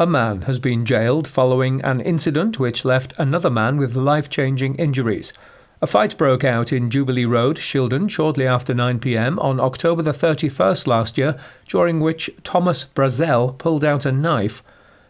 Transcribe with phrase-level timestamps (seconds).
[0.00, 4.76] A man has been jailed following an incident which left another man with life changing
[4.76, 5.34] injuries.
[5.82, 10.12] A fight broke out in Jubilee Road, Shildon, shortly after 9 pm on October the
[10.12, 14.62] 31st last year, during which Thomas Brazel pulled out a knife.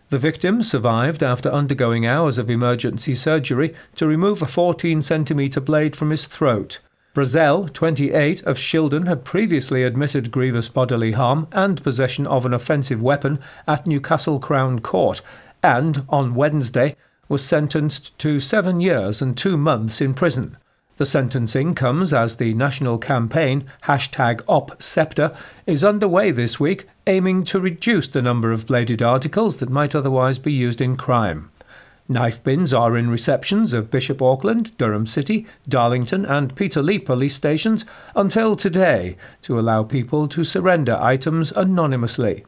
[0.08, 5.94] The victim survived after undergoing hours of emergency surgery to remove a 14 centimetre blade
[5.94, 6.80] from his throat.
[7.12, 13.02] Brazel, 28, of Shildon, had previously admitted grievous bodily harm and possession of an offensive
[13.02, 15.20] weapon at Newcastle Crown Court,
[15.60, 16.96] and, on Wednesday,
[17.28, 20.56] was sentenced to seven years and two months in prison.
[20.98, 25.34] The sentencing comes as the national campaign, hashtag OpSceptre,
[25.66, 30.38] is underway this week, aiming to reduce the number of bladed articles that might otherwise
[30.38, 31.50] be used in crime.
[32.10, 37.84] Knife bins are in receptions of Bishop Auckland, Durham City, Darlington, and Peterlee police stations
[38.16, 42.44] until today to allow people to surrender items anonymously.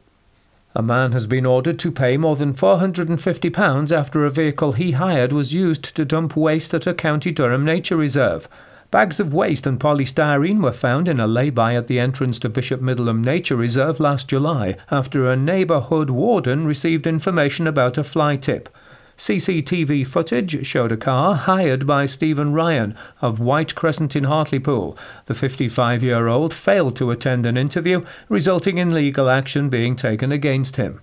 [0.75, 5.31] A man has been ordered to pay more than £450 after a vehicle he hired
[5.31, 8.49] was used to dump waste at a County Durham nature reserve.
[8.91, 12.81] Bags of waste and polystyrene were found in a lay-by at the entrance to Bishop
[12.81, 18.67] Middleham Nature Reserve last July after a neighbourhood warden received information about a fly tip.
[19.17, 24.97] CCTV footage showed a car hired by Stephen Ryan of White Crescent in Hartlepool.
[25.25, 30.31] The 55 year old failed to attend an interview, resulting in legal action being taken
[30.31, 31.01] against him.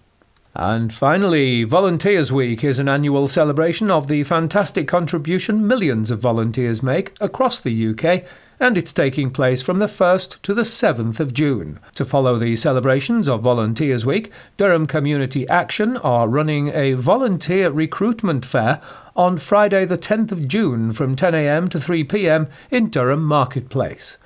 [0.55, 6.83] And finally, Volunteers Week is an annual celebration of the fantastic contribution millions of volunteers
[6.83, 8.25] make across the UK
[8.61, 11.81] and it's taking place from the 1st to the 7th of June.
[11.95, 18.45] To follow the celebrations of Volunteers Week, Durham Community Action are running a volunteer recruitment
[18.45, 18.83] fair
[19.17, 24.19] on Friday, the 10th of June from 10am to 3pm in Durham Marketplace.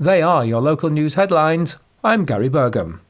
[0.00, 1.76] They are your local news headlines.
[2.02, 3.00] I'm Gary Burgum.